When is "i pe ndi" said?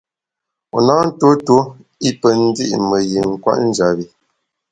2.09-2.65